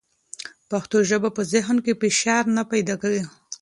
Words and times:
پښتو 0.69 0.97
ژبه 1.09 1.29
په 1.37 1.41
ذهن 1.53 1.77
کې 1.85 1.93
فشار 2.01 2.43
نه 2.55 2.63
پیدا 2.71 2.95
کوي. 3.01 3.23